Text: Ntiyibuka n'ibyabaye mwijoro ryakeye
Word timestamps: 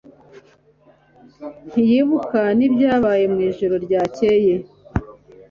Ntiyibuka 1.69 2.39
n'ibyabaye 2.57 3.25
mwijoro 3.33 3.75
ryakeye 3.85 4.53